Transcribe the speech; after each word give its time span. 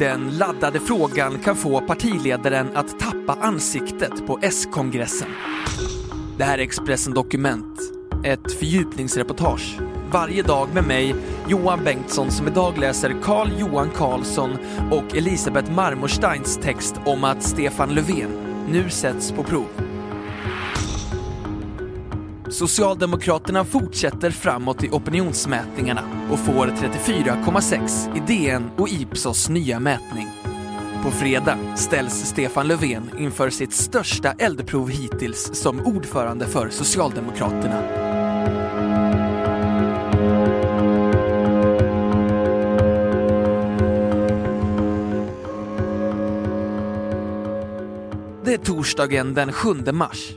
Den 0.00 0.38
laddade 0.38 0.80
frågan 0.80 1.38
kan 1.38 1.56
få 1.56 1.80
partiledaren 1.80 2.76
att 2.76 2.98
tappa 3.00 3.32
ansiktet 3.40 4.26
på 4.26 4.38
S-kongressen. 4.42 5.28
Det 6.38 6.44
här 6.44 6.58
är 6.58 6.62
Expressen 6.62 7.14
Dokument, 7.14 7.80
ett 8.24 8.52
fördjupningsreportage. 8.52 9.78
Varje 10.12 10.42
dag 10.42 10.68
med 10.74 10.86
mig, 10.86 11.14
Johan 11.48 11.84
Bengtsson, 11.84 12.30
som 12.30 12.46
idag 12.48 12.78
läser 12.78 13.14
Carl 13.22 13.48
Johan 13.58 13.90
Carlsson 13.90 14.50
och 14.90 15.16
Elisabeth 15.16 15.72
Marmorsteins 15.72 16.56
text 16.56 16.94
om 17.04 17.24
att 17.24 17.42
Stefan 17.42 17.94
Löfven 17.94 18.30
nu 18.68 18.90
sätts 18.90 19.32
på 19.32 19.42
prov. 19.42 19.89
Socialdemokraterna 22.60 23.64
fortsätter 23.64 24.30
framåt 24.30 24.84
i 24.84 24.88
opinionsmätningarna 24.90 26.02
och 26.30 26.38
får 26.38 26.66
34,6 26.66 28.16
i 28.16 28.20
DN 28.26 28.70
och 28.76 28.88
Ipsos 28.88 29.48
nya 29.48 29.80
mätning. 29.80 30.28
På 31.02 31.10
fredag 31.10 31.58
ställs 31.76 32.12
Stefan 32.12 32.68
Löfven 32.68 33.10
inför 33.18 33.50
sitt 33.50 33.72
största 33.72 34.32
eldprov 34.32 34.90
hittills 34.90 35.50
som 35.54 35.80
ordförande 35.80 36.46
för 36.46 36.70
Socialdemokraterna. 36.70 37.82
Det 48.44 48.54
är 48.54 48.64
torsdagen 48.64 49.34
den 49.34 49.52
7 49.52 49.74
mars. 49.92 50.32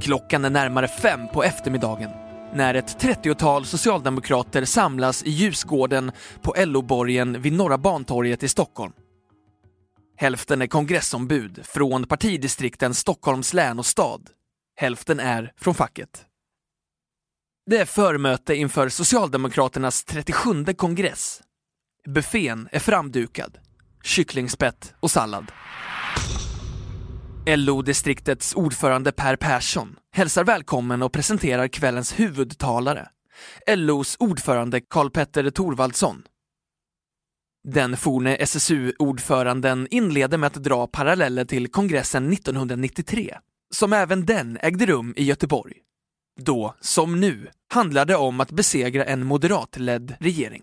Klockan 0.00 0.44
är 0.44 0.50
närmare 0.50 0.88
fem 0.88 1.28
på 1.32 1.44
eftermiddagen 1.44 2.10
när 2.54 2.74
ett 2.74 3.02
30-tal 3.02 3.66
socialdemokrater 3.66 4.64
samlas 4.64 5.22
i 5.22 5.30
Ljusgården 5.30 6.12
på 6.42 6.54
LO-borgen 6.58 7.42
vid 7.42 7.52
Norra 7.52 7.78
Bantorget 7.78 8.42
i 8.42 8.48
Stockholm. 8.48 8.92
Hälften 10.16 10.62
är 10.62 10.66
kongressombud 10.66 11.60
från 11.66 12.06
partidistrikten 12.06 12.94
Stockholms 12.94 13.54
län 13.54 13.78
och 13.78 13.86
stad. 13.86 14.30
Hälften 14.76 15.20
är 15.20 15.52
från 15.56 15.74
facket. 15.74 16.24
Det 17.66 17.78
är 17.78 17.84
förmöte 17.84 18.54
inför 18.54 18.88
Socialdemokraternas 18.88 20.04
37 20.04 20.64
kongress. 20.64 21.40
Buffén 22.06 22.68
är 22.72 22.78
framdukad. 22.78 23.58
Kycklingspett 24.04 24.94
och 25.00 25.10
sallad. 25.10 25.52
LO-distriktets 27.56 28.54
ordförande 28.54 29.12
Per 29.12 29.36
Persson 29.36 29.96
hälsar 30.12 30.44
välkommen 30.44 31.02
och 31.02 31.12
presenterar 31.12 31.68
kvällens 31.68 32.20
huvudtalare, 32.20 33.08
LOs 33.76 34.16
ordförande 34.20 34.80
Karl-Petter 34.80 35.50
Thorvaldsson. 35.50 36.22
Den 37.68 37.96
forne 37.96 38.36
SSU-ordföranden 38.36 39.88
inleder 39.90 40.38
med 40.38 40.46
att 40.46 40.54
dra 40.54 40.86
paralleller 40.86 41.44
till 41.44 41.70
kongressen 41.70 42.32
1993, 42.32 43.38
som 43.74 43.92
även 43.92 44.26
den 44.26 44.58
ägde 44.60 44.86
rum 44.86 45.14
i 45.16 45.24
Göteborg. 45.24 45.74
Då, 46.40 46.74
som 46.80 47.20
nu, 47.20 47.48
handlade 47.72 48.12
det 48.12 48.16
om 48.16 48.40
att 48.40 48.50
besegra 48.50 49.04
en 49.04 49.26
moderatledd 49.26 50.14
regering. 50.20 50.62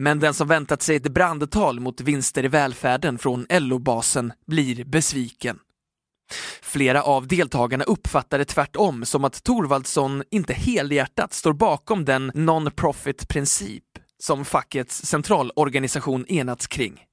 Men 0.00 0.18
den 0.18 0.34
som 0.34 0.48
väntat 0.48 0.82
sig 0.82 0.96
ett 0.96 1.08
brandtal 1.08 1.80
mot 1.80 2.00
vinster 2.00 2.44
i 2.44 2.48
välfärden 2.48 3.18
från 3.18 3.46
LO-basen 3.50 4.32
blir 4.46 4.84
besviken. 4.84 5.58
Flera 6.62 7.02
av 7.02 7.26
deltagarna 7.26 7.84
uppfattar 7.84 8.38
det 8.38 8.44
tvärtom 8.44 9.04
som 9.04 9.24
att 9.24 9.44
Thorvaldsson 9.44 10.22
inte 10.30 10.52
helhjärtat 10.52 11.32
står 11.32 11.52
bakom 11.52 12.04
den 12.04 12.32
non-profit 12.34 13.28
princip 13.28 13.84
som 14.18 14.44
fackets 14.44 15.06
centralorganisation 15.06 16.26
enats 16.26 16.66
kring. 16.66 17.04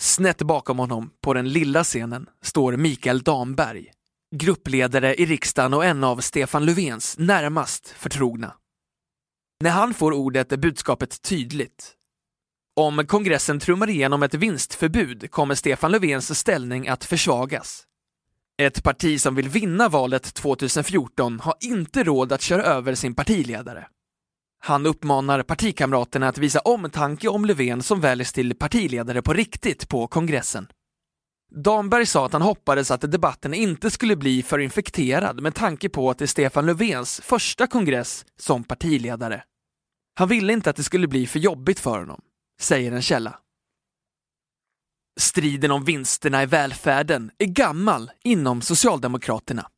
Snett 0.00 0.42
bakom 0.42 0.78
honom, 0.78 1.10
på 1.20 1.34
den 1.34 1.48
lilla 1.48 1.84
scenen, 1.84 2.26
står 2.42 2.76
Mikael 2.76 3.22
Damberg, 3.22 3.90
gruppledare 4.36 5.14
i 5.14 5.26
riksdagen 5.26 5.74
och 5.74 5.84
en 5.84 6.04
av 6.04 6.16
Stefan 6.16 6.64
Löfvens 6.64 7.18
närmast 7.18 7.88
förtrogna. 7.88 8.52
När 9.64 9.70
han 9.70 9.94
får 9.94 10.12
ordet 10.12 10.52
är 10.52 10.56
budskapet 10.56 11.22
tydligt. 11.22 11.92
Om 12.76 13.06
kongressen 13.06 13.60
trummar 13.60 13.90
igenom 13.90 14.22
ett 14.22 14.34
vinstförbud 14.34 15.30
kommer 15.30 15.54
Stefan 15.54 15.92
Löfvens 15.92 16.38
ställning 16.38 16.88
att 16.88 17.04
försvagas. 17.04 17.84
Ett 18.62 18.82
parti 18.82 19.20
som 19.20 19.34
vill 19.34 19.48
vinna 19.48 19.88
valet 19.88 20.34
2014 20.34 21.40
har 21.40 21.54
inte 21.60 22.04
råd 22.04 22.32
att 22.32 22.40
köra 22.40 22.62
över 22.62 22.94
sin 22.94 23.14
partiledare. 23.14 23.86
Han 24.60 24.86
uppmanar 24.86 25.42
partikamraterna 25.42 26.28
att 26.28 26.38
visa 26.38 26.60
omtanke 26.60 27.28
om 27.28 27.44
Löfven 27.44 27.82
som 27.82 28.00
väljs 28.00 28.32
till 28.32 28.54
partiledare 28.54 29.22
på 29.22 29.32
riktigt 29.32 29.88
på 29.88 30.06
kongressen. 30.06 30.66
Damberg 31.54 32.06
sa 32.06 32.26
att 32.26 32.32
han 32.32 32.42
hoppades 32.42 32.90
att 32.90 33.12
debatten 33.12 33.54
inte 33.54 33.90
skulle 33.90 34.16
bli 34.16 34.42
för 34.42 34.58
infekterad 34.58 35.42
med 35.42 35.54
tanke 35.54 35.88
på 35.88 36.10
att 36.10 36.18
det 36.18 36.24
är 36.24 36.26
Stefan 36.26 36.66
Löfvens 36.66 37.20
första 37.20 37.66
kongress 37.66 38.24
som 38.38 38.64
partiledare. 38.64 39.42
Han 40.14 40.28
ville 40.28 40.52
inte 40.52 40.70
att 40.70 40.76
det 40.76 40.84
skulle 40.84 41.08
bli 41.08 41.26
för 41.26 41.38
jobbigt 41.38 41.80
för 41.80 41.98
honom, 41.98 42.20
säger 42.60 42.92
en 42.92 43.02
källa. 43.02 43.38
Striden 45.20 45.70
om 45.70 45.84
vinsterna 45.84 46.42
i 46.42 46.46
välfärden 46.46 47.30
är 47.38 47.46
gammal 47.46 48.10
inom 48.24 48.62
Socialdemokraterna. 48.62 49.68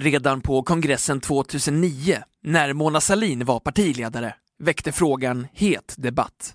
Redan 0.00 0.40
på 0.40 0.62
kongressen 0.62 1.20
2009, 1.20 2.22
när 2.42 2.72
Mona 2.72 3.00
Sahlin 3.00 3.44
var 3.44 3.60
partiledare, 3.60 4.34
väckte 4.58 4.92
frågan 4.92 5.46
het 5.52 5.94
debatt. 5.96 6.54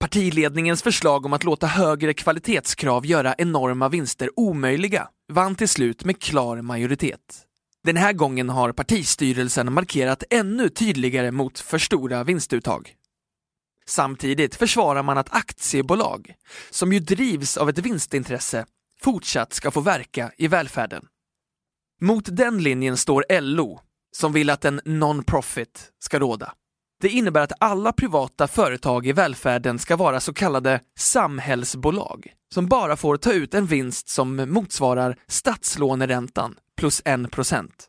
Partiledningens 0.00 0.82
förslag 0.82 1.26
om 1.26 1.32
att 1.32 1.44
låta 1.44 1.66
högre 1.66 2.14
kvalitetskrav 2.14 3.06
göra 3.06 3.34
enorma 3.38 3.88
vinster 3.88 4.30
omöjliga 4.36 5.08
vann 5.32 5.54
till 5.54 5.68
slut 5.68 6.04
med 6.04 6.22
klar 6.22 6.62
majoritet. 6.62 7.45
Den 7.86 7.96
här 7.96 8.12
gången 8.12 8.48
har 8.48 8.72
partistyrelsen 8.72 9.72
markerat 9.72 10.24
ännu 10.30 10.68
tydligare 10.68 11.30
mot 11.30 11.58
för 11.58 11.78
stora 11.78 12.24
vinstuttag. 12.24 12.94
Samtidigt 13.86 14.54
försvarar 14.54 15.02
man 15.02 15.18
att 15.18 15.34
aktiebolag, 15.34 16.34
som 16.70 16.92
ju 16.92 17.00
drivs 17.00 17.56
av 17.56 17.68
ett 17.68 17.78
vinstintresse, 17.78 18.66
fortsatt 19.00 19.52
ska 19.52 19.70
få 19.70 19.80
verka 19.80 20.32
i 20.36 20.48
välfärden. 20.48 21.06
Mot 22.00 22.36
den 22.36 22.62
linjen 22.62 22.96
står 22.96 23.40
LO, 23.40 23.80
som 24.16 24.32
vill 24.32 24.50
att 24.50 24.64
en 24.64 24.80
non-profit 24.84 25.90
ska 25.98 26.18
råda. 26.18 26.52
Det 27.00 27.08
innebär 27.08 27.40
att 27.40 27.52
alla 27.60 27.92
privata 27.92 28.48
företag 28.48 29.06
i 29.06 29.12
välfärden 29.12 29.78
ska 29.78 29.96
vara 29.96 30.20
så 30.20 30.34
kallade 30.34 30.80
samhällsbolag 30.98 32.32
som 32.54 32.66
bara 32.66 32.96
får 32.96 33.16
ta 33.16 33.32
ut 33.32 33.54
en 33.54 33.66
vinst 33.66 34.08
som 34.08 34.36
motsvarar 34.36 35.16
statslåneräntan 35.26 36.54
plus 36.76 37.02
1 37.04 37.30
procent. 37.30 37.86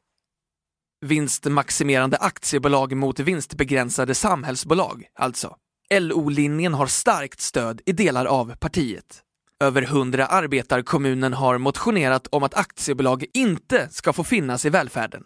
Vinstmaximerande 1.06 2.18
aktiebolag 2.18 2.96
mot 2.96 3.20
vinstbegränsade 3.20 4.16
samhällsbolag, 4.16 5.06
alltså. 5.16 5.56
LO-linjen 5.94 6.74
har 6.74 6.88
starkt 6.88 7.42
stöd 7.42 7.82
i 7.86 7.92
delar 7.92 8.26
av 8.26 8.56
partiet. 8.56 9.24
Över 9.64 9.82
hundra 9.82 10.26
arbetarkommunen 10.26 11.34
har 11.34 11.58
motionerat 11.58 12.28
om 12.28 12.44
att 12.44 12.54
aktiebolag 12.54 13.26
inte 13.34 13.90
ska 13.92 14.14
få 14.14 14.24
finnas 14.24 14.66
i 14.66 14.70
välfärden. 14.70 15.24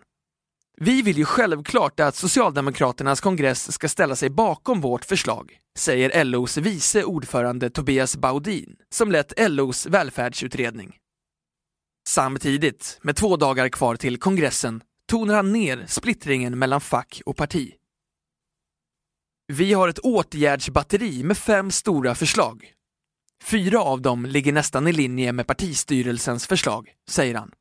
Vi 0.78 1.02
vill 1.02 1.18
ju 1.18 1.26
självklart 1.26 2.00
att 2.00 2.16
Socialdemokraternas 2.16 3.22
kongress 3.22 3.72
ska 3.72 3.90
ställa 3.90 4.16
sig 4.16 4.30
bakom 4.30 4.82
vårt 4.82 5.06
förslag, 5.06 5.58
säger 5.78 6.24
LOs 6.26 6.58
vice 6.58 7.04
ordförande 7.04 7.70
Tobias 7.70 8.18
Baudin, 8.18 8.76
som 8.90 9.12
lett 9.12 9.34
LOs 9.50 9.86
välfärdsutredning. 9.86 11.01
Samtidigt, 12.08 13.00
med 13.02 13.16
två 13.16 13.38
dagar 13.38 13.70
kvar 13.70 13.96
till 13.96 14.18
kongressen, 14.18 14.84
tonar 15.08 15.36
han 15.36 15.52
ner 15.52 15.86
splittringen 15.88 16.60
mellan 16.60 16.82
fack 16.82 17.22
och 17.26 17.38
parti. 17.38 17.74
Vi 19.48 19.74
har 19.74 19.88
ett 19.88 20.00
åtgärdsbatteri 20.00 21.24
med 21.24 21.38
fem 21.38 21.72
stora 21.72 22.16
förslag. 22.16 22.74
Fyra 23.44 23.82
av 23.82 24.02
dem 24.02 24.26
ligger 24.26 24.54
nästan 24.54 24.88
i 24.88 24.92
linje 24.92 25.32
med 25.32 25.48
partistyrelsens 25.48 26.48
förslag, 26.48 26.90
säger 27.10 27.36
han. 27.36 27.52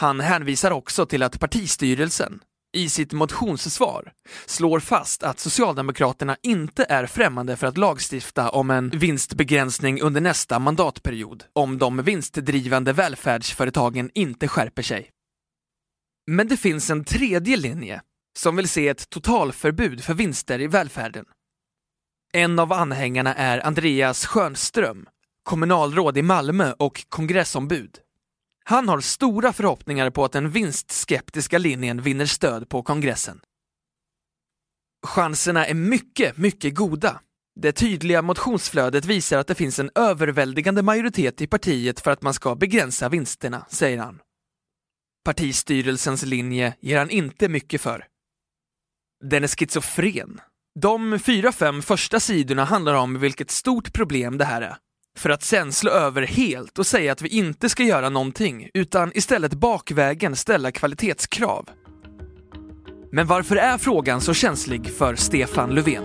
Han 0.00 0.20
hänvisar 0.20 0.70
också 0.70 1.06
till 1.06 1.22
att 1.22 1.40
partistyrelsen, 1.40 2.40
i 2.72 2.88
sitt 2.88 3.12
motionssvar 3.12 4.12
slår 4.46 4.80
fast 4.80 5.22
att 5.22 5.38
Socialdemokraterna 5.38 6.36
inte 6.42 6.86
är 6.88 7.06
främmande 7.06 7.56
för 7.56 7.66
att 7.66 7.78
lagstifta 7.78 8.50
om 8.50 8.70
en 8.70 8.90
vinstbegränsning 8.90 10.00
under 10.00 10.20
nästa 10.20 10.58
mandatperiod 10.58 11.44
om 11.52 11.78
de 11.78 12.02
vinstdrivande 12.02 12.92
välfärdsföretagen 12.92 14.10
inte 14.14 14.48
skärper 14.48 14.82
sig. 14.82 15.10
Men 16.26 16.48
det 16.48 16.56
finns 16.56 16.90
en 16.90 17.04
tredje 17.04 17.56
linje 17.56 18.02
som 18.38 18.56
vill 18.56 18.68
se 18.68 18.88
ett 18.88 19.10
totalförbud 19.10 20.04
för 20.04 20.14
vinster 20.14 20.60
i 20.60 20.66
välfärden. 20.66 21.24
En 22.32 22.58
av 22.58 22.72
anhängarna 22.72 23.34
är 23.34 23.66
Andreas 23.66 24.26
Schönström, 24.26 25.06
kommunalråd 25.42 26.18
i 26.18 26.22
Malmö 26.22 26.72
och 26.78 27.04
kongressombud. 27.08 27.98
Han 28.68 28.88
har 28.88 29.00
stora 29.00 29.52
förhoppningar 29.52 30.10
på 30.10 30.24
att 30.24 30.32
den 30.32 30.50
vinstskeptiska 30.50 31.58
linjen 31.58 32.02
vinner 32.02 32.26
stöd 32.26 32.68
på 32.68 32.82
kongressen. 32.82 33.40
Chanserna 35.06 35.66
är 35.66 35.74
mycket, 35.74 36.36
mycket 36.36 36.74
goda. 36.74 37.20
Det 37.60 37.72
tydliga 37.72 38.22
motionsflödet 38.22 39.04
visar 39.04 39.38
att 39.38 39.46
det 39.46 39.54
finns 39.54 39.78
en 39.78 39.90
överväldigande 39.94 40.82
majoritet 40.82 41.40
i 41.40 41.46
partiet 41.46 42.00
för 42.00 42.10
att 42.10 42.22
man 42.22 42.34
ska 42.34 42.54
begränsa 42.54 43.08
vinsterna, 43.08 43.66
säger 43.68 43.98
han. 43.98 44.20
Partistyrelsens 45.24 46.22
linje 46.22 46.74
ger 46.80 46.98
han 46.98 47.10
inte 47.10 47.48
mycket 47.48 47.80
för. 47.80 48.06
Den 49.24 49.44
är 49.44 49.48
schizofren. 49.48 50.40
De 50.80 51.18
fyra, 51.18 51.52
fem 51.52 51.82
första 51.82 52.20
sidorna 52.20 52.64
handlar 52.64 52.94
om 52.94 53.20
vilket 53.20 53.50
stort 53.50 53.92
problem 53.92 54.38
det 54.38 54.44
här 54.44 54.62
är 54.62 54.76
för 55.18 55.30
att 55.30 55.42
sen 55.42 55.72
slå 55.72 55.90
över 55.90 56.22
helt 56.22 56.78
och 56.78 56.86
säga 56.86 57.12
att 57.12 57.22
vi 57.22 57.28
inte 57.28 57.68
ska 57.68 57.82
göra 57.82 58.08
någonting, 58.08 58.68
utan 58.74 59.12
istället 59.14 59.54
bakvägen 59.54 60.36
ställa 60.36 60.72
kvalitetskrav. 60.72 61.68
Men 63.12 63.26
varför 63.26 63.56
är 63.56 63.78
frågan 63.78 64.20
så 64.20 64.34
känslig 64.34 64.90
för 64.94 65.14
Stefan 65.14 65.70
Löfven? 65.70 66.04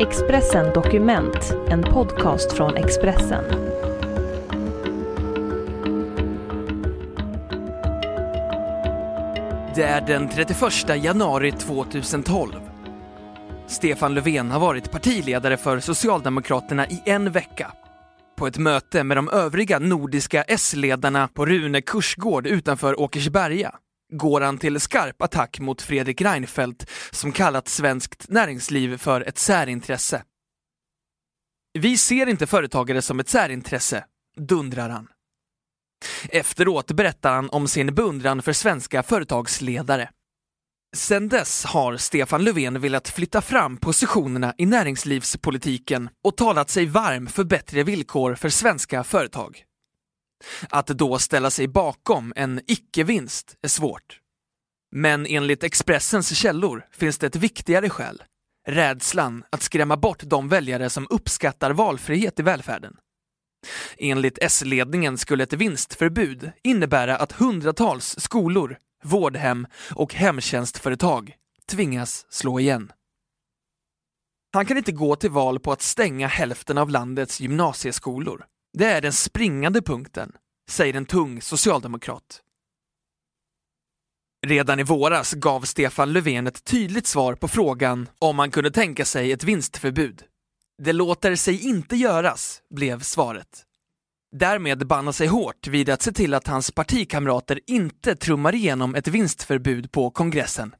Expressen 0.00 0.72
Dokument, 0.74 1.54
en 1.70 1.82
podcast 1.82 2.52
från 2.52 2.76
Expressen. 2.76 3.75
Det 9.76 9.84
är 9.84 10.00
den 10.00 10.28
31 10.28 11.04
januari 11.04 11.52
2012. 11.52 12.52
Stefan 13.66 14.14
Löfven 14.14 14.50
har 14.50 14.60
varit 14.60 14.90
partiledare 14.90 15.56
för 15.56 15.80
Socialdemokraterna 15.80 16.86
i 16.86 17.02
en 17.04 17.32
vecka. 17.32 17.72
På 18.36 18.46
ett 18.46 18.58
möte 18.58 19.04
med 19.04 19.16
de 19.16 19.28
övriga 19.28 19.78
nordiska 19.78 20.42
S-ledarna 20.42 21.28
på 21.28 21.46
Rune 21.46 21.80
kursgård 21.80 22.46
utanför 22.46 23.00
Åkersberga 23.00 23.74
går 24.12 24.40
han 24.40 24.58
till 24.58 24.80
skarp 24.80 25.22
attack 25.22 25.60
mot 25.60 25.82
Fredrik 25.82 26.20
Reinfeldt 26.20 26.90
som 27.10 27.32
kallat 27.32 27.68
svenskt 27.68 28.28
näringsliv 28.28 28.96
för 28.96 29.20
ett 29.20 29.38
särintresse. 29.38 30.22
Vi 31.78 31.98
ser 31.98 32.26
inte 32.26 32.46
företagare 32.46 33.02
som 33.02 33.20
ett 33.20 33.28
särintresse, 33.28 34.04
dundrar 34.36 34.88
han. 34.88 35.08
Efteråt 36.28 36.92
berättar 36.92 37.32
han 37.32 37.50
om 37.50 37.68
sin 37.68 37.94
beundran 37.94 38.42
för 38.42 38.52
svenska 38.52 39.02
företagsledare. 39.02 40.08
Sedan 40.96 41.28
dess 41.28 41.64
har 41.64 41.96
Stefan 41.96 42.44
Löfven 42.44 42.80
velat 42.80 43.08
flytta 43.08 43.42
fram 43.42 43.76
positionerna 43.76 44.54
i 44.58 44.66
näringslivspolitiken 44.66 46.08
och 46.24 46.36
talat 46.36 46.70
sig 46.70 46.86
varm 46.86 47.26
för 47.26 47.44
bättre 47.44 47.82
villkor 47.82 48.34
för 48.34 48.48
svenska 48.48 49.04
företag. 49.04 49.62
Att 50.70 50.86
då 50.86 51.18
ställa 51.18 51.50
sig 51.50 51.68
bakom 51.68 52.32
en 52.36 52.60
icke-vinst 52.66 53.56
är 53.62 53.68
svårt. 53.68 54.20
Men 54.92 55.26
enligt 55.26 55.64
Expressens 55.64 56.36
källor 56.36 56.86
finns 56.92 57.18
det 57.18 57.26
ett 57.26 57.36
viktigare 57.36 57.90
skäl. 57.90 58.22
Rädslan 58.68 59.44
att 59.50 59.62
skrämma 59.62 59.96
bort 59.96 60.22
de 60.22 60.48
väljare 60.48 60.90
som 60.90 61.06
uppskattar 61.10 61.70
valfrihet 61.70 62.40
i 62.40 62.42
välfärden. 62.42 62.96
Enligt 63.98 64.38
S-ledningen 64.40 65.18
skulle 65.18 65.42
ett 65.44 65.52
vinstförbud 65.52 66.50
innebära 66.62 67.16
att 67.16 67.32
hundratals 67.32 68.14
skolor, 68.18 68.78
vårdhem 69.04 69.66
och 69.94 70.14
hemtjänstföretag 70.14 71.34
tvingas 71.66 72.26
slå 72.28 72.60
igen. 72.60 72.92
Han 74.52 74.66
kan 74.66 74.76
inte 74.76 74.92
gå 74.92 75.16
till 75.16 75.30
val 75.30 75.60
på 75.60 75.72
att 75.72 75.82
stänga 75.82 76.26
hälften 76.26 76.78
av 76.78 76.90
landets 76.90 77.40
gymnasieskolor. 77.40 78.44
Det 78.72 78.86
är 78.86 79.00
den 79.00 79.12
springande 79.12 79.82
punkten, 79.82 80.32
säger 80.68 80.94
en 80.94 81.06
tung 81.06 81.42
socialdemokrat. 81.42 82.42
Redan 84.46 84.80
i 84.80 84.82
våras 84.82 85.32
gav 85.32 85.60
Stefan 85.60 86.12
Löfven 86.12 86.46
ett 86.46 86.64
tydligt 86.64 87.06
svar 87.06 87.34
på 87.34 87.48
frågan 87.48 88.08
om 88.18 88.36
man 88.36 88.50
kunde 88.50 88.70
tänka 88.70 89.04
sig 89.04 89.32
ett 89.32 89.44
vinstförbud. 89.44 90.24
Det 90.82 90.92
låter 90.92 91.36
sig 91.36 91.66
inte 91.66 91.96
göras, 91.96 92.62
blev 92.70 93.00
svaret. 93.00 93.62
Därmed 94.32 94.86
band 94.86 95.14
sig 95.14 95.26
hårt 95.26 95.66
vid 95.66 95.90
att 95.90 96.02
se 96.02 96.12
till 96.12 96.34
att 96.34 96.46
hans 96.46 96.70
partikamrater 96.70 97.60
inte 97.66 98.16
trummar 98.16 98.54
igenom 98.54 98.94
ett 98.94 99.08
vinstförbud 99.08 99.92
på 99.92 100.10
kongressen. 100.10 100.74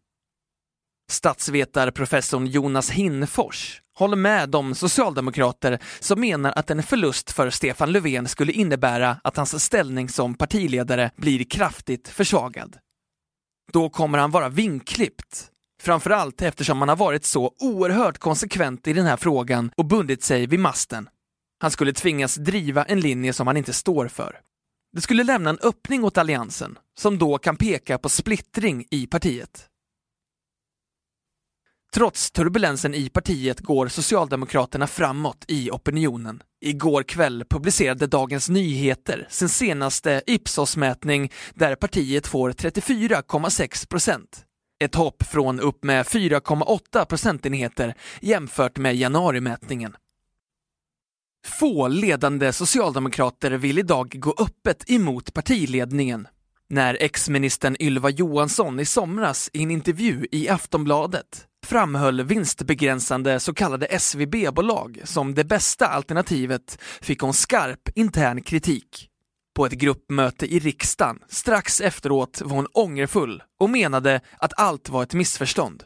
Statsvetarprofessorn 1.11 2.47
Jonas 2.47 2.91
Hinnfors 2.91 3.83
håller 3.95 4.17
med 4.17 4.49
de 4.49 4.75
socialdemokrater 4.75 5.79
som 6.01 6.21
menar 6.21 6.53
att 6.57 6.71
en 6.71 6.83
förlust 6.83 7.33
för 7.33 7.51
Stefan 7.51 7.93
Löfven 7.93 8.29
skulle 8.29 8.53
innebära 8.53 9.21
att 9.25 9.37
hans 9.37 9.65
ställning 9.65 10.09
som 10.09 10.35
partiledare 10.35 11.11
blir 11.17 11.45
kraftigt 11.45 12.09
försvagad. 12.09 12.79
Då 13.73 13.89
kommer 13.91 14.19
han 14.19 14.31
vara 14.31 14.49
vinklippt 14.49 15.51
Framförallt 15.87 16.43
eftersom 16.43 16.79
han 16.79 16.89
har 16.89 16.97
varit 16.97 17.25
så 17.25 17.55
oerhört 17.59 18.19
konsekvent 18.19 18.87
i 18.87 18.93
den 18.93 19.07
här 19.07 19.17
frågan 19.17 19.71
och 19.77 19.85
bundit 19.85 20.23
sig 20.23 20.47
vid 20.47 20.61
masten. 20.61 21.09
Han 21.59 21.71
skulle 21.71 21.93
tvingas 21.93 22.35
driva 22.35 22.85
en 22.85 23.01
linje 23.01 23.33
som 23.33 23.47
han 23.47 23.57
inte 23.57 23.73
står 23.73 24.09
för. 24.09 24.41
Det 24.93 25.01
skulle 25.01 25.25
lämna 25.25 25.51
en 25.51 25.59
öppning 25.63 26.05
åt 26.05 26.19
alliansen, 26.19 26.79
som 26.99 27.19
då 27.19 27.39
kan 27.39 27.57
peka 27.57 27.99
på 27.99 28.09
splittring 28.09 28.85
i 28.91 29.07
partiet. 29.07 29.69
Trots 31.95 32.31
turbulensen 32.31 32.95
i 32.95 33.09
partiet 33.09 33.61
går 33.61 33.89
Socialdemokraterna 33.89 34.87
framåt 34.87 35.45
i 35.49 35.71
opinionen. 35.71 36.43
Igår 36.61 37.03
kväll 37.03 37.45
publicerade 37.49 38.07
Dagens 38.07 38.49
Nyheter 38.49 39.27
sin 39.31 39.49
senaste 39.49 40.23
Ipsos-mätning 40.27 41.33
där 41.55 41.75
partiet 41.75 42.27
får 42.27 42.51
34,6 42.51 43.89
procent. 43.89 44.46
Ett 44.79 44.95
hopp 44.95 45.23
från 45.23 45.61
upp 45.61 45.85
med 45.85 46.07
4,8 46.07 47.05
procentenheter 47.05 47.95
jämfört 48.21 48.79
med 48.79 48.97
januarimätningen. 48.97 49.97
Få 51.47 51.89
ledande 51.89 52.53
socialdemokrater 52.53 53.51
vill 53.51 53.79
idag 53.79 54.15
gå 54.19 54.35
öppet 54.39 54.91
emot 54.91 55.35
partiledningen. 55.35 56.29
När 56.69 56.99
ex-ministern 57.01 57.77
Ylva 57.81 58.11
Johansson 58.11 58.81
i 58.81 58.85
somras 58.85 59.51
i 59.53 59.63
en 59.63 59.71
intervju 59.71 60.27
i 60.33 60.49
Aftonbladet 60.49 61.47
framhöll 61.67 62.23
vinstbegränsande 62.23 63.41
så 63.41 63.55
kallade 63.55 63.99
SVB-bolag 63.99 65.01
som 65.05 65.35
det 65.35 65.45
bästa 65.45 65.87
alternativet 65.87 66.79
fick 67.01 67.21
hon 67.21 67.35
skarp 67.35 67.89
intern 67.95 68.43
kritik. 68.43 69.11
På 69.57 69.67
ett 69.67 69.73
gruppmöte 69.73 70.47
i 70.47 70.59
riksdagen 70.59 71.19
strax 71.29 71.81
efteråt 71.81 72.43
var 72.45 72.57
hon 72.57 72.67
ångerfull 72.73 73.43
och 73.61 73.71
menade 73.71 74.21
att 74.39 74.61
allt 74.61 74.89
var 74.89 75.03
ett 75.03 75.15
missförstånd. 75.15 75.85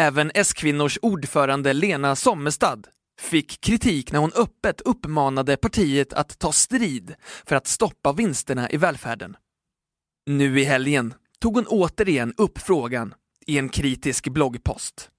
Även 0.00 0.30
S-kvinnors 0.34 0.98
ordförande 1.02 1.72
Lena 1.72 2.16
Sommestad 2.16 2.86
fick 3.20 3.60
kritik 3.60 4.12
när 4.12 4.20
hon 4.20 4.32
öppet 4.36 4.80
uppmanade 4.80 5.56
partiet 5.56 6.12
att 6.12 6.38
ta 6.38 6.52
strid 6.52 7.14
för 7.46 7.56
att 7.56 7.66
stoppa 7.66 8.12
vinsterna 8.12 8.70
i 8.70 8.76
välfärden. 8.76 9.36
Nu 10.26 10.60
i 10.60 10.64
helgen 10.64 11.14
tog 11.40 11.54
hon 11.54 11.66
återigen 11.66 12.34
upp 12.36 12.58
frågan 12.58 13.14
i 13.46 13.58
en 13.58 13.68
kritisk 13.68 14.28
bloggpost. 14.28 15.10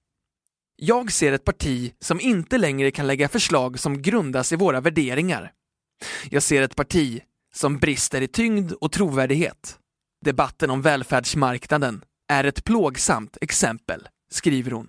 Jag 0.75 1.11
ser 1.11 1.31
ett 1.31 1.45
parti 1.45 1.93
som 1.99 2.19
inte 2.19 2.57
längre 2.57 2.91
kan 2.91 3.07
lägga 3.07 3.29
förslag 3.29 3.79
som 3.79 4.01
grundas 4.01 4.51
i 4.51 4.55
våra 4.55 4.81
värderingar. 4.81 5.51
Jag 6.29 6.43
ser 6.43 6.61
ett 6.61 6.75
parti 6.75 7.21
som 7.53 7.77
brister 7.77 8.21
i 8.21 8.27
tyngd 8.27 8.71
och 8.71 8.91
trovärdighet. 8.91 9.79
Debatten 10.25 10.69
om 10.69 10.81
välfärdsmarknaden 10.81 12.03
är 12.31 12.43
ett 12.43 12.63
plågsamt 12.63 13.37
exempel, 13.41 14.07
skriver 14.31 14.71
hon. 14.71 14.87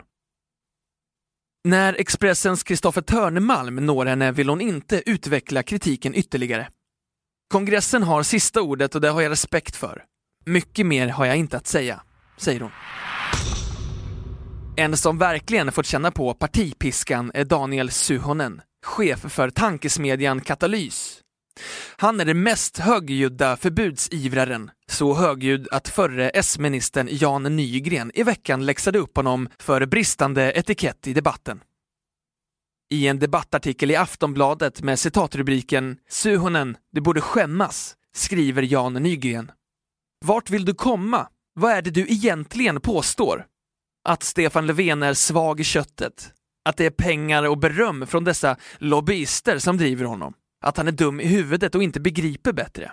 När 1.65 1.95
Expressens 1.95 2.63
Kristoffer 2.63 3.03
Törnemalm 3.03 3.77
når 3.77 4.07
henne 4.07 4.33
vill 4.33 4.49
hon 4.49 4.61
inte 4.61 5.11
utveckla 5.11 5.63
kritiken 5.63 6.15
ytterligare. 6.15 6.69
Kongressen 7.53 8.03
har 8.03 8.23
sista 8.23 8.63
ordet 8.63 8.95
och 8.95 9.01
det 9.01 9.09
har 9.09 9.21
jag 9.21 9.31
respekt 9.31 9.77
för. 9.77 10.05
Mycket 10.45 10.87
mer 10.87 11.09
har 11.09 11.27
jag 11.27 11.37
inte 11.37 11.57
att 11.57 11.67
säga, 11.67 12.03
säger 12.37 12.61
hon. 12.61 12.71
En 14.77 14.97
som 14.97 15.19
verkligen 15.19 15.73
fått 15.73 15.87
känna 15.87 16.11
på 16.11 16.35
partipiskan 16.35 17.31
är 17.35 17.45
Daniel 17.45 17.91
Suhonen, 17.91 18.61
chef 18.83 19.21
för 19.21 19.51
tankesmedjan 19.51 20.41
Katalys. 20.41 21.19
Han 21.97 22.21
är 22.21 22.25
den 22.25 22.43
mest 22.43 22.79
högljudda 22.79 23.57
förbudsivraren, 23.57 24.71
så 24.87 25.15
högljudd 25.15 25.69
att 25.71 25.89
förre 25.89 26.31
S-ministern 26.31 27.09
Jan 27.11 27.57
Nygren 27.57 28.11
i 28.15 28.23
veckan 28.23 28.67
läxade 28.67 28.99
upp 28.99 29.17
honom 29.17 29.49
för 29.59 29.87
bristande 29.87 30.53
etikett 30.53 31.07
i 31.07 31.13
debatten. 31.13 31.61
I 32.91 33.09
en 33.09 33.19
debattartikel 33.19 33.91
i 33.91 33.97
Aftonbladet 33.97 34.83
med 34.83 34.99
citatrubriken 34.99 35.97
“Suhonen, 36.09 36.77
du 36.93 37.01
borde 37.01 37.21
skämmas” 37.21 37.97
skriver 38.15 38.63
Jan 38.63 38.95
Nygren. 38.95 39.51
Vart 40.25 40.51
vill 40.51 40.65
du 40.65 40.75
komma? 40.75 41.29
Vad 41.55 41.73
är 41.73 41.83
det 41.83 41.91
du 41.91 42.09
egentligen 42.09 42.81
påstår? 42.81 43.47
Att 44.05 44.23
Stefan 44.23 44.67
Löfven 44.67 45.03
är 45.03 45.15
svag 45.15 45.61
i 45.61 45.65
köttet? 45.65 46.33
Att 46.65 46.77
det 46.77 46.87
är 46.87 46.91
pengar 46.91 47.49
och 47.49 47.59
beröm 47.59 48.07
från 48.07 48.25
dessa 48.25 48.57
lobbyister 48.79 49.59
som 49.59 49.77
driver 49.77 50.05
honom? 50.05 50.35
Att 50.65 50.77
han 50.77 50.89
är 50.89 50.93
dum 50.93 51.21
i 51.21 51.27
huvudet 51.27 51.75
och 51.75 51.83
inte 51.83 52.01
begriper 52.01 52.53
bättre? 52.53 52.93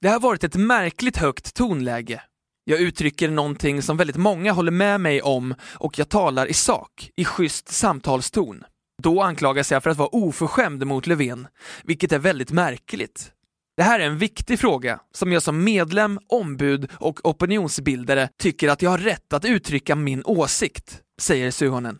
Det 0.00 0.08
har 0.08 0.20
varit 0.20 0.44
ett 0.44 0.54
märkligt 0.56 1.16
högt 1.16 1.54
tonläge. 1.54 2.22
Jag 2.64 2.80
uttrycker 2.80 3.28
någonting 3.28 3.82
som 3.82 3.96
väldigt 3.96 4.16
många 4.16 4.52
håller 4.52 4.72
med 4.72 5.00
mig 5.00 5.22
om 5.22 5.54
och 5.74 5.98
jag 5.98 6.08
talar 6.08 6.46
i 6.46 6.54
sak, 6.54 7.10
i 7.16 7.24
schysst 7.24 7.68
samtalston. 7.68 8.64
Då 9.02 9.22
anklagas 9.22 9.72
jag 9.72 9.82
för 9.82 9.90
att 9.90 9.96
vara 9.96 10.08
oförskämd 10.08 10.86
mot 10.86 11.06
Löfven, 11.06 11.46
vilket 11.84 12.12
är 12.12 12.18
väldigt 12.18 12.52
märkligt. 12.52 13.32
Det 13.76 13.82
här 13.82 14.00
är 14.00 14.06
en 14.06 14.18
viktig 14.18 14.58
fråga 14.58 15.00
som 15.12 15.32
jag 15.32 15.42
som 15.42 15.64
medlem, 15.64 16.18
ombud 16.28 16.90
och 16.94 17.28
opinionsbildare 17.28 18.28
tycker 18.38 18.68
att 18.68 18.82
jag 18.82 18.90
har 18.90 18.98
rätt 18.98 19.32
att 19.32 19.44
uttrycka 19.44 19.94
min 19.94 20.22
åsikt, 20.24 21.02
säger 21.20 21.50
Suhonen. 21.50 21.98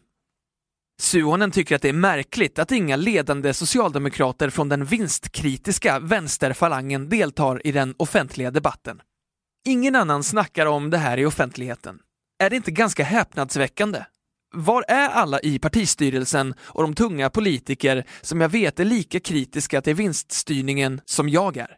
Suhonen 1.03 1.51
tycker 1.51 1.77
att 1.77 1.83
det 1.83 1.89
är 1.89 1.93
märkligt 1.93 2.59
att 2.59 2.73
inga 2.73 2.97
ledande 2.97 3.55
socialdemokrater 3.55 4.51
från 4.51 4.69
den 4.69 4.85
vinstkritiska 4.85 5.99
vänsterfalangen 5.99 7.09
deltar 7.09 7.67
i 7.67 7.73
den 7.73 7.95
offentliga 7.97 8.51
debatten. 8.51 9.01
Ingen 9.67 9.97
annan 9.97 10.23
snackar 10.23 10.67
om 10.67 10.91
det 10.91 10.99
här 10.99 11.19
i 11.19 11.27
offentligheten. 11.27 11.99
Är 12.39 12.51
det 12.51 12.57
inte 12.57 12.71
ganska 12.71 13.05
häpnadsväckande? 13.05 14.05
Var 14.55 14.85
är 14.89 15.09
alla 15.09 15.41
i 15.41 15.59
partistyrelsen 15.59 16.55
och 16.61 16.83
de 16.83 16.95
tunga 16.95 17.31
politiker 17.31 18.07
som 18.21 18.41
jag 18.41 18.49
vet 18.49 18.81
är 18.81 18.85
lika 18.85 19.21
kritiska 19.21 19.83
till 19.83 19.95
vinststyrningen 19.95 21.01
som 21.05 21.29
jag 21.29 21.57
är? 21.57 21.77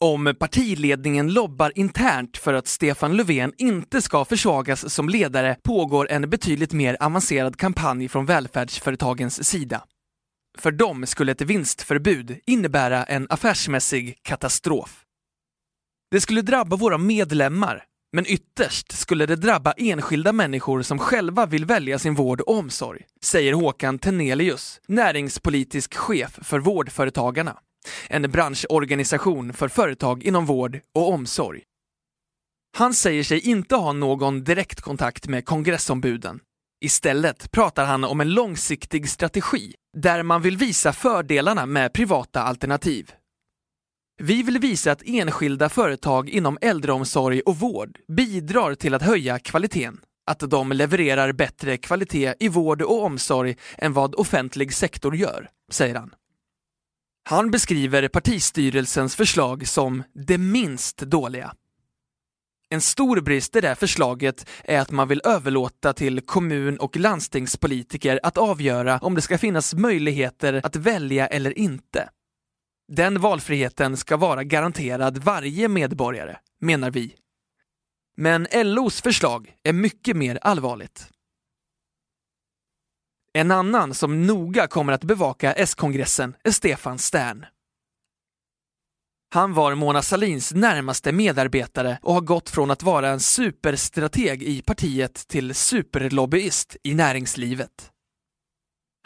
Om 0.00 0.34
partiledningen 0.38 1.32
lobbar 1.32 1.72
internt 1.74 2.36
för 2.36 2.54
att 2.54 2.66
Stefan 2.66 3.16
Löfven 3.16 3.52
inte 3.58 4.02
ska 4.02 4.24
försvagas 4.24 4.94
som 4.94 5.08
ledare 5.08 5.56
pågår 5.62 6.10
en 6.10 6.30
betydligt 6.30 6.72
mer 6.72 6.96
avancerad 7.00 7.56
kampanj 7.56 8.08
från 8.08 8.26
välfärdsföretagens 8.26 9.48
sida. 9.48 9.84
För 10.58 10.72
dem 10.72 11.06
skulle 11.06 11.32
ett 11.32 11.40
vinstförbud 11.40 12.38
innebära 12.46 13.04
en 13.04 13.26
affärsmässig 13.30 14.18
katastrof. 14.22 15.04
Det 16.10 16.20
skulle 16.20 16.42
drabba 16.42 16.76
våra 16.76 16.98
medlemmar, 16.98 17.84
men 18.12 18.26
ytterst 18.26 18.92
skulle 18.92 19.26
det 19.26 19.36
drabba 19.36 19.72
enskilda 19.72 20.32
människor 20.32 20.82
som 20.82 20.98
själva 20.98 21.46
vill 21.46 21.64
välja 21.64 21.98
sin 21.98 22.14
vård 22.14 22.40
och 22.40 22.58
omsorg, 22.58 23.02
säger 23.22 23.52
Håkan 23.52 23.98
Tenelius, 23.98 24.80
näringspolitisk 24.88 25.94
chef 25.94 26.38
för 26.42 26.58
Vårdföretagarna, 26.58 27.58
en 28.08 28.30
branschorganisation 28.30 29.52
för 29.52 29.68
företag 29.68 30.22
inom 30.22 30.46
vård 30.46 30.80
och 30.94 31.12
omsorg. 31.12 31.62
Han 32.76 32.94
säger 32.94 33.22
sig 33.22 33.40
inte 33.40 33.76
ha 33.76 33.92
någon 33.92 34.44
direktkontakt 34.44 35.28
med 35.28 35.44
kongressombuden. 35.44 36.40
Istället 36.80 37.50
pratar 37.50 37.84
han 37.84 38.04
om 38.04 38.20
en 38.20 38.30
långsiktig 38.30 39.08
strategi 39.08 39.74
där 39.96 40.22
man 40.22 40.42
vill 40.42 40.56
visa 40.56 40.92
fördelarna 40.92 41.66
med 41.66 41.92
privata 41.92 42.42
alternativ. 42.42 43.12
Vi 44.22 44.42
vill 44.42 44.58
visa 44.58 44.92
att 44.92 45.02
enskilda 45.06 45.68
företag 45.68 46.28
inom 46.28 46.58
äldreomsorg 46.60 47.40
och 47.40 47.56
vård 47.56 47.98
bidrar 48.08 48.74
till 48.74 48.94
att 48.94 49.02
höja 49.02 49.38
kvaliteten. 49.38 50.00
Att 50.26 50.40
de 50.40 50.72
levererar 50.72 51.32
bättre 51.32 51.76
kvalitet 51.76 52.34
i 52.40 52.48
vård 52.48 52.82
och 52.82 53.02
omsorg 53.02 53.56
än 53.78 53.92
vad 53.92 54.14
offentlig 54.14 54.72
sektor 54.72 55.16
gör, 55.16 55.48
säger 55.70 55.94
han. 55.94 56.10
Han 57.28 57.50
beskriver 57.50 58.08
partistyrelsens 58.08 59.16
förslag 59.16 59.68
som 59.68 60.02
det 60.14 60.38
minst 60.38 60.98
dåliga. 60.98 61.54
En 62.68 62.80
stor 62.80 63.20
brist 63.20 63.56
i 63.56 63.60
det 63.60 63.68
här 63.68 63.74
förslaget 63.74 64.48
är 64.64 64.80
att 64.80 64.90
man 64.90 65.08
vill 65.08 65.20
överlåta 65.24 65.92
till 65.92 66.20
kommun 66.20 66.78
och 66.78 66.96
landstingspolitiker 66.96 68.20
att 68.22 68.36
avgöra 68.36 68.98
om 68.98 69.14
det 69.14 69.20
ska 69.20 69.38
finnas 69.38 69.74
möjligheter 69.74 70.60
att 70.64 70.76
välja 70.76 71.26
eller 71.26 71.58
inte. 71.58 72.08
Den 72.92 73.20
valfriheten 73.20 73.96
ska 73.96 74.16
vara 74.16 74.44
garanterad 74.44 75.18
varje 75.18 75.68
medborgare, 75.68 76.36
menar 76.60 76.90
vi. 76.90 77.14
Men 78.16 78.46
LOs 78.52 79.02
förslag 79.02 79.54
är 79.62 79.72
mycket 79.72 80.16
mer 80.16 80.38
allvarligt. 80.42 81.08
En 83.36 83.50
annan 83.50 83.94
som 83.94 84.26
noga 84.26 84.66
kommer 84.66 84.92
att 84.92 85.04
bevaka 85.04 85.52
S-kongressen 85.52 86.36
är 86.44 86.50
Stefan 86.50 86.98
Stern. 86.98 87.46
Han 89.34 89.54
var 89.54 89.74
Mona 89.74 90.02
Salins 90.02 90.54
närmaste 90.54 91.12
medarbetare 91.12 91.98
och 92.02 92.14
har 92.14 92.20
gått 92.20 92.50
från 92.50 92.70
att 92.70 92.82
vara 92.82 93.08
en 93.08 93.20
superstrateg 93.20 94.42
i 94.42 94.62
partiet 94.62 95.28
till 95.28 95.54
superlobbyist 95.54 96.76
i 96.82 96.94
näringslivet. 96.94 97.90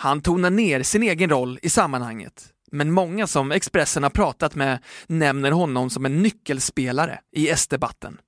Han 0.03 0.21
tonar 0.21 0.51
ner 0.51 0.83
sin 0.83 1.03
egen 1.03 1.31
roll 1.31 1.59
i 1.63 1.71
sammanhanget 1.71 2.53
men 2.73 2.93
många 2.93 3.27
som 3.27 3.53
Expressen 3.53 4.03
har 4.03 4.11
pratat 4.11 4.55
med 4.55 4.85
nämner 5.07 5.51
honom 5.51 5.91
som 5.91 6.07
en 6.07 6.23
nyckelspelare 6.23 7.21
i 7.37 7.49
S-debatten. 7.49 8.21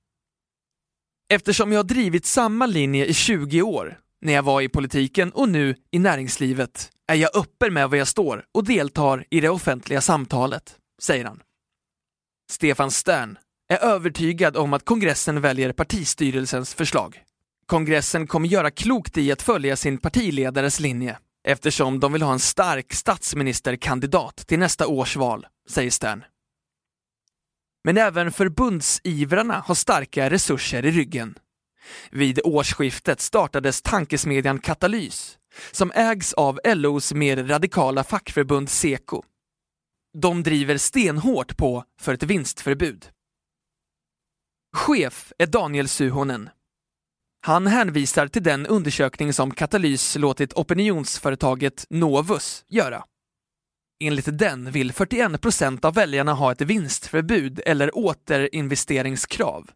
Eftersom 1.33 1.71
jag 1.71 1.79
har 1.79 1.83
drivit 1.83 2.25
samma 2.25 2.65
linje 2.65 3.05
i 3.05 3.13
20 3.13 3.61
år, 3.61 3.99
när 4.23 4.33
jag 4.33 4.43
var 4.43 4.61
i 4.61 4.69
politiken 4.69 5.31
och 5.31 5.49
nu 5.49 5.75
i 5.91 5.99
näringslivet, 5.99 6.89
är 7.07 7.15
jag 7.15 7.35
öppen 7.35 7.73
med 7.73 7.89
var 7.89 7.97
jag 7.97 8.07
står 8.07 8.45
och 8.53 8.63
deltar 8.63 9.25
i 9.29 9.39
det 9.39 9.49
offentliga 9.49 10.01
samtalet, 10.01 10.75
säger 11.01 11.25
han. 11.25 11.39
Stefan 12.51 12.91
Stern 12.91 13.37
är 13.69 13.77
övertygad 13.77 14.57
om 14.57 14.73
att 14.73 14.85
kongressen 14.85 15.41
väljer 15.41 15.71
partistyrelsens 15.71 16.73
förslag. 16.73 17.23
Kongressen 17.65 18.27
kommer 18.27 18.47
göra 18.47 18.71
klokt 18.71 19.17
i 19.17 19.31
att 19.31 19.41
följa 19.41 19.75
sin 19.75 19.97
partiledares 19.97 20.79
linje 20.79 21.17
eftersom 21.47 21.99
de 21.99 22.13
vill 22.13 22.21
ha 22.21 22.33
en 22.33 22.39
stark 22.39 22.93
statsministerkandidat 22.93 24.35
till 24.35 24.59
nästa 24.59 24.87
års 24.87 25.15
val, 25.15 25.47
säger 25.69 25.91
Stern. 25.91 26.23
Men 27.83 27.97
även 27.97 28.31
förbundsivrarna 28.31 29.63
har 29.65 29.75
starka 29.75 30.29
resurser 30.29 30.85
i 30.85 30.91
ryggen. 30.91 31.37
Vid 32.11 32.39
årsskiftet 32.43 33.21
startades 33.21 33.81
tankesmedjan 33.81 34.59
Katalys, 34.59 35.37
som 35.71 35.91
ägs 35.95 36.33
av 36.33 36.59
LOs 36.63 37.13
mer 37.13 37.43
radikala 37.43 38.03
fackförbund 38.03 38.69
Seko. 38.69 39.23
De 40.17 40.43
driver 40.43 40.77
stenhårt 40.77 41.57
på 41.57 41.83
för 42.01 42.13
ett 42.13 42.23
vinstförbud. 42.23 43.05
Chef 44.75 45.33
är 45.37 45.47
Daniel 45.47 45.87
Suhonen, 45.87 46.49
han 47.45 47.67
hänvisar 47.67 48.27
till 48.27 48.43
den 48.43 48.65
undersökning 48.67 49.33
som 49.33 49.51
Katalys 49.51 50.15
låtit 50.15 50.53
opinionsföretaget 50.53 51.85
Novus 51.89 52.65
göra. 52.67 53.03
Enligt 54.03 54.37
den 54.39 54.71
vill 54.71 54.93
41 54.93 55.41
procent 55.41 55.85
av 55.85 55.93
väljarna 55.93 56.33
ha 56.33 56.51
ett 56.51 56.61
vinstförbud 56.61 57.61
eller 57.65 57.97
återinvesteringskrav. 57.97 59.69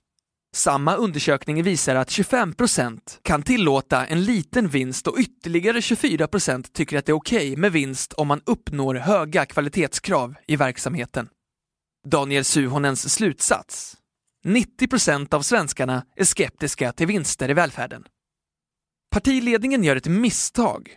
Samma 0.57 0.95
undersökning 0.95 1.63
visar 1.63 1.95
att 1.95 2.09
25% 2.09 2.99
kan 3.21 3.43
tillåta 3.43 4.05
en 4.05 4.23
liten 4.23 4.67
vinst 4.67 5.07
och 5.07 5.17
ytterligare 5.19 5.79
24% 5.79 6.65
tycker 6.73 6.97
att 6.97 7.05
det 7.05 7.11
är 7.11 7.15
okej 7.15 7.51
okay 7.51 7.57
med 7.57 7.71
vinst 7.71 8.13
om 8.13 8.27
man 8.27 8.41
uppnår 8.45 8.95
höga 8.95 9.45
kvalitetskrav 9.45 10.35
i 10.47 10.55
verksamheten. 10.55 11.29
Daniel 12.07 12.43
Suhonens 12.43 13.13
slutsats 13.13 13.97
90% 14.45 15.33
av 15.33 15.41
svenskarna 15.41 16.05
är 16.15 16.23
skeptiska 16.23 16.91
till 16.91 17.07
vinster 17.07 17.49
i 17.49 17.53
välfärden. 17.53 18.03
Partiledningen 19.11 19.83
gör 19.83 19.95
ett 19.95 20.07
misstag. 20.07 20.89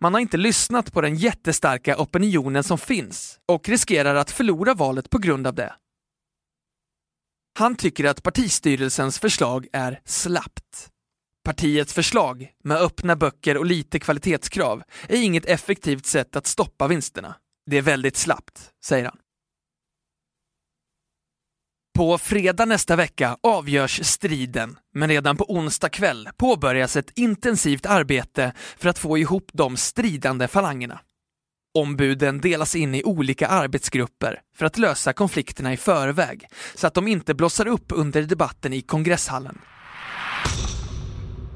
Man 0.00 0.14
har 0.14 0.20
inte 0.20 0.36
lyssnat 0.36 0.92
på 0.92 1.00
den 1.00 1.16
jättestarka 1.16 1.96
opinionen 1.98 2.64
som 2.64 2.78
finns 2.78 3.38
och 3.48 3.68
riskerar 3.68 4.14
att 4.14 4.30
förlora 4.30 4.74
valet 4.74 5.10
på 5.10 5.18
grund 5.18 5.46
av 5.46 5.54
det. 5.54 5.74
Han 7.58 7.76
tycker 7.76 8.04
att 8.04 8.22
partistyrelsens 8.22 9.18
förslag 9.18 9.66
är 9.72 10.00
slappt. 10.04 10.90
Partiets 11.44 11.92
förslag, 11.92 12.52
med 12.64 12.76
öppna 12.76 13.16
böcker 13.16 13.56
och 13.56 13.66
lite 13.66 13.98
kvalitetskrav, 13.98 14.82
är 15.08 15.22
inget 15.22 15.46
effektivt 15.46 16.06
sätt 16.06 16.36
att 16.36 16.46
stoppa 16.46 16.88
vinsterna. 16.88 17.34
Det 17.70 17.76
är 17.76 17.82
väldigt 17.82 18.16
slappt, 18.16 18.70
säger 18.84 19.04
han. 19.04 19.18
På 21.98 22.18
fredag 22.18 22.64
nästa 22.64 22.96
vecka 22.96 23.36
avgörs 23.42 24.04
striden, 24.06 24.78
men 24.94 25.08
redan 25.08 25.36
på 25.36 25.44
onsdag 25.52 25.88
kväll 25.88 26.28
påbörjas 26.36 26.96
ett 26.96 27.18
intensivt 27.18 27.86
arbete 27.86 28.52
för 28.76 28.88
att 28.88 28.98
få 28.98 29.18
ihop 29.18 29.50
de 29.52 29.76
stridande 29.76 30.48
falangerna. 30.48 31.00
Ombuden 31.74 32.40
delas 32.40 32.74
in 32.74 32.94
i 32.94 33.02
olika 33.04 33.46
arbetsgrupper 33.48 34.40
för 34.56 34.66
att 34.66 34.78
lösa 34.78 35.12
konflikterna 35.12 35.72
i 35.72 35.76
förväg, 35.76 36.46
så 36.74 36.86
att 36.86 36.94
de 36.94 37.08
inte 37.08 37.34
blossar 37.34 37.66
upp 37.66 37.92
under 37.94 38.22
debatten 38.22 38.72
i 38.72 38.82
kongresshallen. 38.82 39.58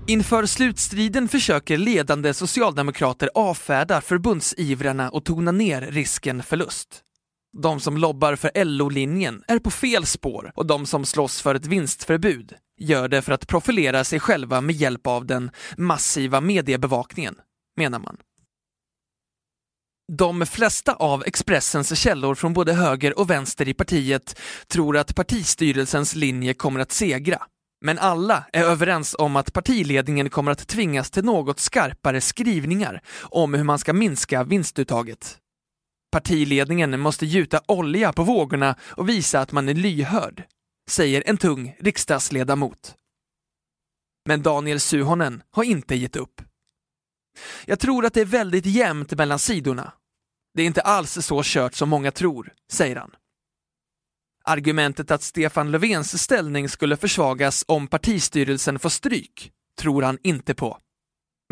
Inför 0.06 0.46
slutstriden 0.46 1.28
försöker 1.28 1.78
ledande 1.78 2.34
socialdemokrater 2.34 3.30
avfärda 3.34 4.00
förbundsivrarna 4.00 5.10
och 5.10 5.24
tona 5.24 5.52
ner 5.52 5.80
risken 5.80 6.42
förlust. 6.42 7.00
De 7.62 7.80
som 7.80 7.96
lobbar 7.96 8.36
för 8.36 8.64
LO-linjen 8.64 9.42
är 9.48 9.58
på 9.58 9.70
fel 9.70 10.06
spår 10.06 10.52
och 10.54 10.66
de 10.66 10.86
som 10.86 11.04
slåss 11.04 11.42
för 11.42 11.54
ett 11.54 11.66
vinstförbud 11.66 12.52
gör 12.80 13.08
det 13.08 13.22
för 13.22 13.32
att 13.32 13.46
profilera 13.46 14.04
sig 14.04 14.20
själva 14.20 14.60
med 14.60 14.76
hjälp 14.76 15.06
av 15.06 15.26
den 15.26 15.50
massiva 15.76 16.40
mediebevakningen, 16.40 17.34
menar 17.76 17.98
man. 17.98 18.16
De 20.12 20.46
flesta 20.46 20.94
av 20.94 21.22
Expressens 21.26 21.98
källor 21.98 22.34
från 22.34 22.52
både 22.52 22.72
höger 22.72 23.18
och 23.18 23.30
vänster 23.30 23.68
i 23.68 23.74
partiet 23.74 24.40
tror 24.66 24.96
att 24.96 25.14
partistyrelsens 25.14 26.14
linje 26.14 26.54
kommer 26.54 26.80
att 26.80 26.92
segra. 26.92 27.42
Men 27.84 27.98
alla 27.98 28.44
är 28.52 28.64
överens 28.64 29.16
om 29.18 29.36
att 29.36 29.52
partiledningen 29.52 30.30
kommer 30.30 30.52
att 30.52 30.68
tvingas 30.68 31.10
till 31.10 31.24
något 31.24 31.60
skarpare 31.60 32.20
skrivningar 32.20 33.02
om 33.22 33.54
hur 33.54 33.64
man 33.64 33.78
ska 33.78 33.92
minska 33.92 34.44
vinstuttaget. 34.44 35.38
Partiledningen 36.12 37.00
måste 37.00 37.26
gjuta 37.26 37.60
olja 37.66 38.12
på 38.12 38.22
vågorna 38.22 38.76
och 38.82 39.08
visa 39.08 39.40
att 39.40 39.52
man 39.52 39.68
är 39.68 39.74
lyhörd, 39.74 40.42
säger 40.90 41.22
en 41.26 41.36
tung 41.36 41.76
riksdagsledamot. 41.80 42.94
Men 44.28 44.42
Daniel 44.42 44.80
Suhonen 44.80 45.42
har 45.50 45.64
inte 45.64 45.94
gett 45.94 46.16
upp. 46.16 46.42
Jag 47.64 47.80
tror 47.80 48.06
att 48.06 48.14
det 48.14 48.20
är 48.20 48.24
väldigt 48.24 48.66
jämnt 48.66 49.12
mellan 49.12 49.38
sidorna. 49.38 49.92
Det 50.54 50.62
är 50.62 50.66
inte 50.66 50.80
alls 50.80 51.26
så 51.26 51.40
kört 51.44 51.74
som 51.74 51.88
många 51.88 52.10
tror, 52.10 52.52
säger 52.72 52.96
han. 52.96 53.10
Argumentet 54.44 55.10
att 55.10 55.22
Stefan 55.22 55.70
Löfvens 55.70 56.22
ställning 56.22 56.68
skulle 56.68 56.96
försvagas 56.96 57.64
om 57.68 57.86
partistyrelsen 57.86 58.78
får 58.78 58.88
stryk 58.88 59.52
tror 59.78 60.02
han 60.02 60.18
inte 60.22 60.54
på. 60.54 60.78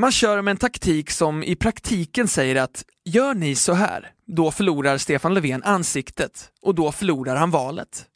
Man 0.00 0.12
kör 0.12 0.42
med 0.42 0.52
en 0.52 0.56
taktik 0.56 1.10
som 1.10 1.42
i 1.42 1.56
praktiken 1.56 2.28
säger 2.28 2.56
att 2.56 2.84
gör 3.04 3.34
ni 3.34 3.54
så 3.54 3.72
här, 3.72 4.12
då 4.26 4.50
förlorar 4.50 4.98
Stefan 4.98 5.34
Löfven 5.34 5.62
ansiktet 5.62 6.50
och 6.62 6.74
då 6.74 6.92
förlorar 6.92 7.36
han 7.36 7.50
valet. 7.50 8.06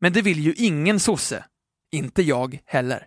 Men 0.00 0.12
det 0.12 0.22
vill 0.22 0.40
ju 0.40 0.54
ingen 0.54 1.00
sosse. 1.00 1.44
Inte 1.92 2.22
jag 2.22 2.58
heller. 2.64 3.06